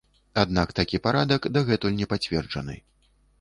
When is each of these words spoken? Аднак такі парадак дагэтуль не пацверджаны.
Аднак 0.43 0.71
такі 0.79 0.99
парадак 1.07 1.45
дагэтуль 1.59 1.95
не 2.01 2.09
пацверджаны. 2.15 2.79